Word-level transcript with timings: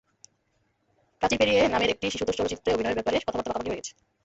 প্রাচীর 1.21 1.39
পেরিয়ে 1.39 1.61
নামের 1.67 1.91
একটি 1.93 2.05
শিশুতোষ 2.07 2.35
চলচ্চিত্রে 2.37 2.73
অভিনয়ের 2.73 2.97
ব্যাপারে 2.97 3.17
কথাবার্তা 3.19 3.49
পাকাপাকি 3.49 3.69
হয়ে 3.69 3.79
গেছে। 3.79 3.91